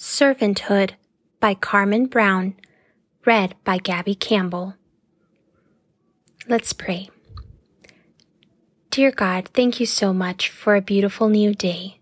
[0.00, 0.92] Servanthood
[1.40, 2.54] by Carmen Brown,
[3.26, 4.74] read by Gabby Campbell.
[6.48, 7.10] Let's pray.
[8.88, 11.98] Dear God, thank you so much for a beautiful new day.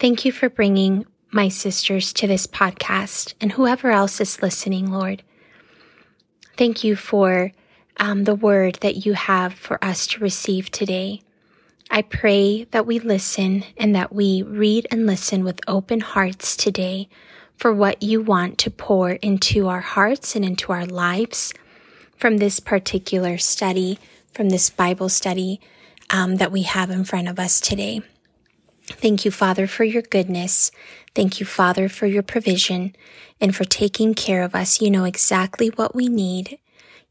[0.00, 5.22] Thank you for bringing my sisters to this podcast and whoever else is listening, Lord.
[6.56, 7.52] Thank you for
[7.96, 11.22] um, the word that you have for us to receive today.
[11.90, 17.08] I pray that we listen and that we read and listen with open hearts today
[17.56, 21.54] for what you want to pour into our hearts and into our lives
[22.16, 23.98] from this particular study,
[24.32, 25.60] from this Bible study
[26.10, 28.02] um, that we have in front of us today.
[28.84, 30.70] Thank you, Father, for your goodness.
[31.14, 32.94] Thank you, Father, for your provision
[33.40, 34.80] and for taking care of us.
[34.80, 36.58] You know exactly what we need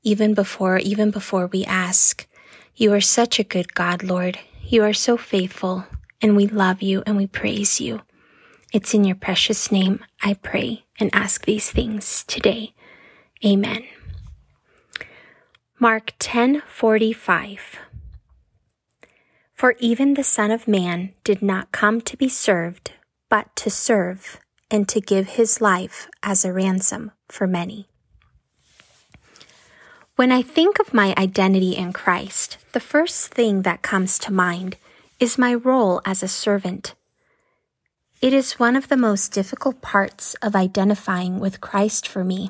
[0.04, 2.28] even before, even before we ask.
[2.76, 4.40] You are such a good God, Lord.
[4.76, 5.86] You are so faithful
[6.22, 8.02] and we love you and we praise you.
[8.74, 12.74] It's in your precious name I pray and ask these things today.
[13.46, 13.86] Amen.
[15.80, 17.60] Mark 10:45
[19.54, 22.92] For even the son of man did not come to be served
[23.30, 27.88] but to serve and to give his life as a ransom for many.
[30.16, 34.78] When I think of my identity in Christ, the first thing that comes to mind
[35.20, 36.96] is my role as a servant
[38.26, 42.50] it is one of the most difficult parts of identifying with Christ for me.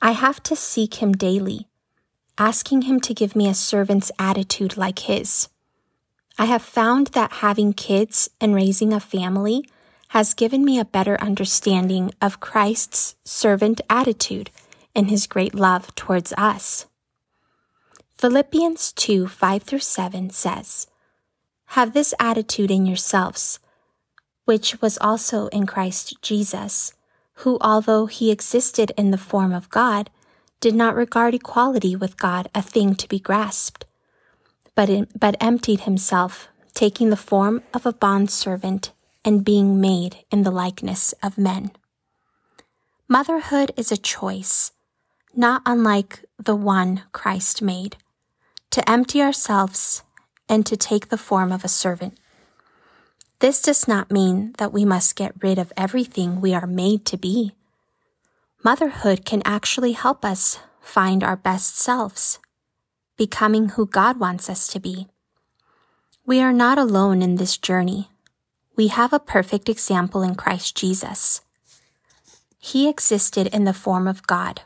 [0.00, 1.66] I have to seek Him daily,
[2.38, 5.48] asking Him to give me a servant's attitude like His.
[6.38, 9.68] I have found that having kids and raising a family
[10.10, 14.52] has given me a better understanding of Christ's servant attitude
[14.94, 16.86] and His great love towards us.
[18.16, 20.86] Philippians 2 5 through 7 says,
[21.66, 23.58] Have this attitude in yourselves
[24.44, 26.92] which was also in Christ Jesus,
[27.38, 30.10] who, although he existed in the form of God,
[30.60, 33.86] did not regard equality with God a thing to be grasped,
[34.74, 38.92] but, in, but emptied himself, taking the form of a bondservant
[39.24, 41.70] and being made in the likeness of men.
[43.08, 44.72] Motherhood is a choice,
[45.36, 47.96] not unlike the one Christ made,
[48.70, 50.02] to empty ourselves
[50.48, 52.18] and to take the form of a servant.
[53.40, 57.16] This does not mean that we must get rid of everything we are made to
[57.16, 57.52] be.
[58.62, 62.38] Motherhood can actually help us find our best selves,
[63.16, 65.08] becoming who God wants us to be.
[66.26, 68.08] We are not alone in this journey.
[68.76, 71.42] We have a perfect example in Christ Jesus.
[72.58, 74.62] He existed in the form of God,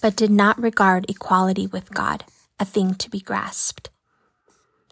[0.00, 2.24] but did not regard equality with God
[2.58, 3.90] a thing to be grasped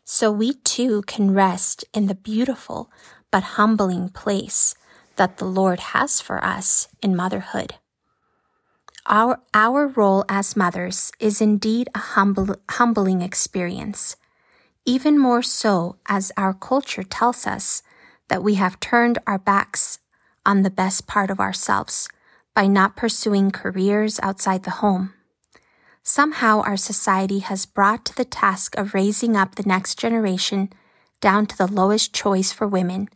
[0.05, 2.91] so we too can rest in the beautiful
[3.31, 4.75] but humbling place
[5.17, 7.75] that the Lord has for us in motherhood.
[9.07, 14.17] Our, our role as mothers is indeed a humble, humbling experience,
[14.85, 17.83] even more so as our culture tells us
[18.29, 19.99] that we have turned our backs
[20.47, 22.09] on the best part of ourselves
[22.55, 25.13] by not pursuing careers outside the home.
[26.03, 30.71] Somehow our society has brought to the task of raising up the next generation
[31.21, 33.09] down to the lowest choice for women,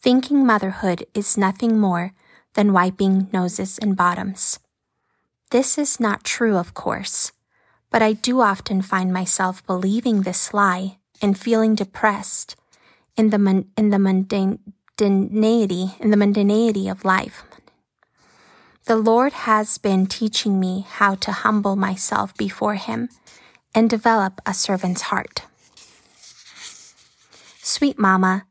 [0.00, 2.12] thinking motherhood is nothing more
[2.52, 4.58] than wiping noses and bottoms.
[5.50, 7.32] This is not true, of course,
[7.90, 12.56] but I do often find myself believing this lie and feeling depressed
[13.16, 14.58] in the, in the mundanity,
[16.00, 17.45] in the mundanity of life.
[18.86, 23.08] The Lord has been teaching me how to humble myself before Him
[23.74, 25.42] and develop a servant's heart.
[27.60, 28.46] Sweet Mama,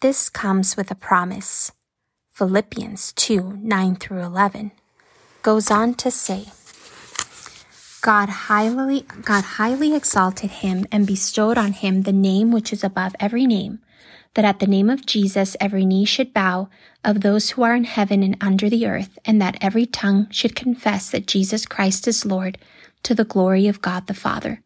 [0.00, 1.70] this comes with a promise.
[2.32, 4.72] Philippians 2 9 through 11
[5.42, 6.46] goes on to say,
[8.00, 13.14] God highly, God highly exalted him and bestowed on him the name which is above
[13.20, 13.78] every name
[14.34, 16.68] that at the name of Jesus every knee should bow
[17.04, 20.54] of those who are in heaven and under the earth, and that every tongue should
[20.54, 22.58] confess that Jesus Christ is Lord
[23.02, 24.62] to the glory of God the Father.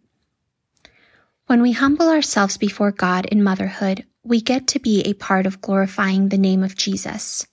[1.46, 5.60] When we humble ourselves before God in motherhood, we get to be a part of
[5.60, 7.46] glorifying the name of Jesus,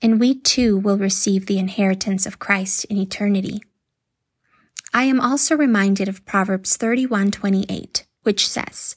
[0.00, 3.60] and we too will receive the inheritance of Christ in eternity.
[4.92, 8.96] I am also reminded of Proverbs 31:28, which says,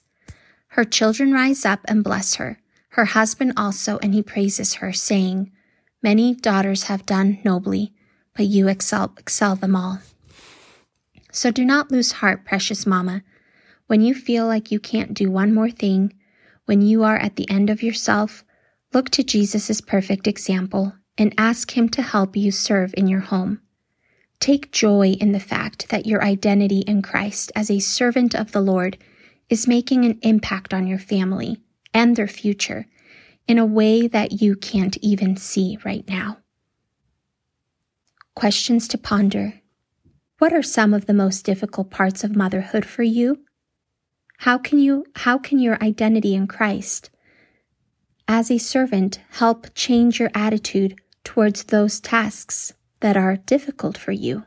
[0.77, 5.51] her children rise up and bless her, her husband also, and he praises her, saying,
[6.01, 7.91] Many daughters have done nobly,
[8.33, 9.99] but you excel, excel them all.
[11.33, 13.23] So do not lose heart, precious Mama.
[13.87, 16.13] When you feel like you can't do one more thing,
[16.63, 18.45] when you are at the end of yourself,
[18.93, 23.61] Look to Jesus' perfect example and ask Him to help you serve in your home.
[24.39, 28.61] Take joy in the fact that your identity in Christ as a servant of the
[28.61, 28.97] Lord
[29.49, 31.57] is making an impact on your family
[31.93, 32.87] and their future
[33.47, 36.37] in a way that you can't even see right now.
[38.35, 39.61] Questions to ponder.
[40.37, 43.39] What are some of the most difficult parts of motherhood for you?
[44.39, 47.09] How can you, how can your identity in Christ
[48.27, 54.43] as a servant help change your attitude towards those tasks that are difficult for you?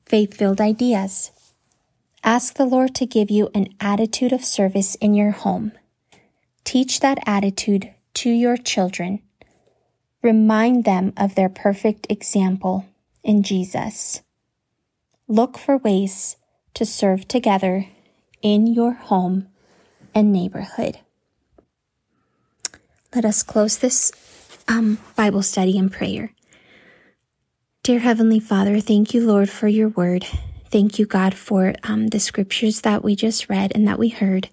[0.00, 1.30] Faith filled ideas.
[2.26, 5.72] Ask the Lord to give you an attitude of service in your home.
[6.64, 9.20] Teach that attitude to your children.
[10.22, 12.86] Remind them of their perfect example
[13.22, 14.22] in Jesus.
[15.28, 16.36] Look for ways
[16.72, 17.88] to serve together
[18.40, 19.48] in your home
[20.14, 21.00] and neighborhood.
[23.14, 24.10] Let us close this
[24.66, 26.32] um, Bible study in prayer.
[27.82, 30.24] Dear Heavenly Father, thank you, Lord, for your word.
[30.74, 34.48] Thank you, God, for um, the scriptures that we just read and that we heard.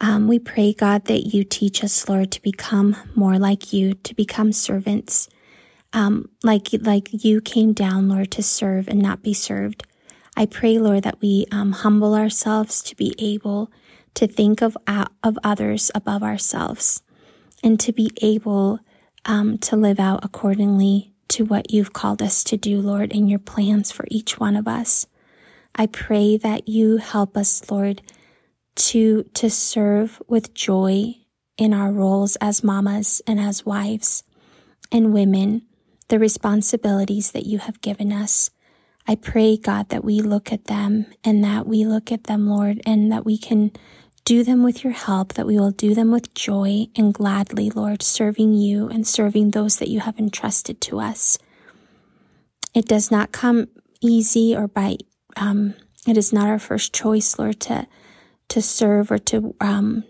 [0.00, 4.16] Um, we pray, God, that you teach us, Lord, to become more like you, to
[4.16, 5.28] become servants,
[5.92, 9.84] um, like like you came down, Lord, to serve and not be served.
[10.36, 13.70] I pray, Lord, that we um, humble ourselves to be able
[14.14, 17.04] to think of uh, of others above ourselves,
[17.62, 18.80] and to be able
[19.24, 23.38] um, to live out accordingly to what you've called us to do, Lord, in your
[23.38, 25.06] plans for each one of us.
[25.78, 28.02] I pray that you help us, Lord,
[28.74, 31.14] to, to serve with joy
[31.56, 34.24] in our roles as mamas and as wives
[34.90, 35.62] and women,
[36.08, 38.50] the responsibilities that you have given us.
[39.06, 42.80] I pray, God, that we look at them and that we look at them, Lord,
[42.84, 43.70] and that we can
[44.24, 48.02] do them with your help, that we will do them with joy and gladly, Lord,
[48.02, 51.38] serving you and serving those that you have entrusted to us.
[52.74, 53.68] It does not come
[54.00, 54.98] easy or by
[55.38, 55.74] um,
[56.06, 57.86] it is not our first choice, Lord, to
[58.48, 59.54] to serve or to.
[59.60, 60.04] Um,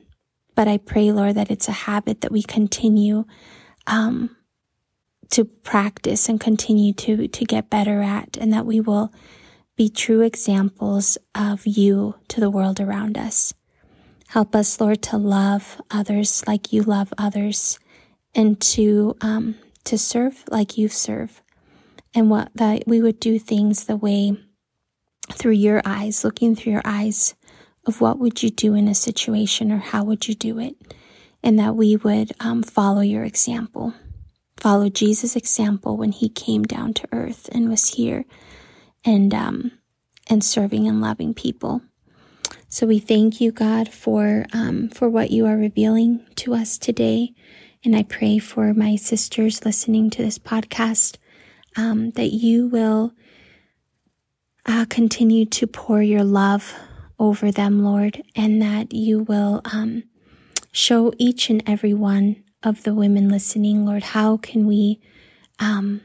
[0.54, 3.24] but I pray, Lord, that it's a habit that we continue
[3.86, 4.36] um,
[5.30, 9.12] to practice and continue to to get better at, and that we will
[9.76, 13.54] be true examples of you to the world around us.
[14.28, 17.78] Help us, Lord, to love others like you love others,
[18.34, 21.42] and to um, to serve like you serve,
[22.14, 24.36] and what that we would do things the way
[25.32, 27.34] through your eyes, looking through your eyes
[27.86, 30.76] of what would you do in a situation or how would you do it,
[31.42, 33.94] and that we would um, follow your example,
[34.56, 38.24] follow Jesus' example when he came down to earth and was here,
[39.04, 39.72] and um,
[40.28, 41.80] and serving and loving people.
[42.68, 47.32] So we thank you, God, for um, for what you are revealing to us today,
[47.84, 51.16] and I pray for my sisters listening to this podcast
[51.76, 53.12] um, that you will
[54.68, 56.74] uh, continue to pour your love
[57.18, 60.04] over them, Lord, and that you will um,
[60.70, 65.00] show each and every one of the women listening, Lord, how can we,
[65.58, 66.02] um,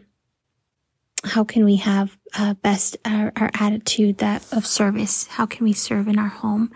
[1.25, 5.27] how can we have uh, best our, our attitude that of service?
[5.27, 6.71] How can we serve in our home?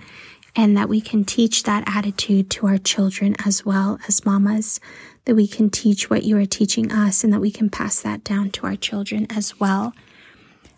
[0.56, 4.80] And that we can teach that attitude to our children as well as mamas,
[5.25, 8.24] that we can teach what you are teaching us and that we can pass that
[8.24, 9.94] down to our children as well.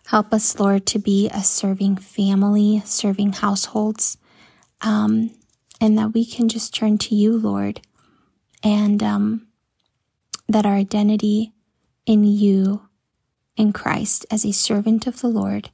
[0.09, 4.17] Help us, Lord, to be a serving family, serving households,
[4.81, 5.29] um,
[5.79, 7.81] and that we can just turn to you, Lord,
[8.63, 9.45] and um,
[10.47, 11.53] that our identity
[12.07, 12.89] in you,
[13.55, 15.69] in Christ, as a servant of the Lord,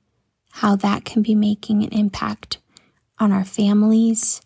[0.51, 2.57] how that can be making an impact
[3.17, 4.41] on our families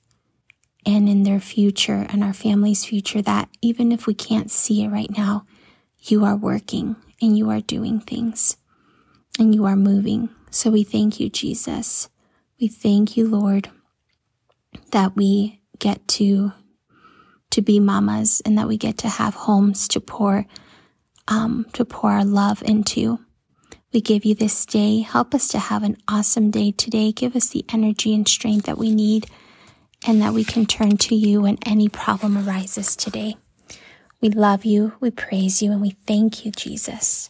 [0.86, 3.24] and in their future and our family's future.
[3.24, 5.48] That even if we can't see it right now,
[5.98, 8.56] you are working and you are doing things
[9.40, 10.30] and you are moving.
[10.52, 12.10] So we thank you, Jesus.
[12.60, 13.70] We thank you, Lord,
[14.92, 16.52] that we get to
[17.52, 20.46] to be mamas and that we get to have homes to pour
[21.28, 23.20] um, to pour our love into.
[23.94, 25.00] We give you this day.
[25.00, 27.12] Help us to have an awesome day today.
[27.12, 29.28] Give us the energy and strength that we need
[30.06, 33.36] and that we can turn to you when any problem arises today.
[34.22, 37.30] We love you, we praise you, and we thank you, Jesus.